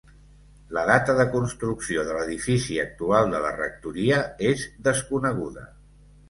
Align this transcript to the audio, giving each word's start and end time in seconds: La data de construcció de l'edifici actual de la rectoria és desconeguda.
La 0.75 0.83
data 0.89 1.13
de 1.17 1.25
construcció 1.35 2.05
de 2.07 2.15
l'edifici 2.17 2.79
actual 2.85 3.29
de 3.35 3.43
la 3.45 3.53
rectoria 3.59 4.19
és 4.55 4.65
desconeguda. 4.89 5.69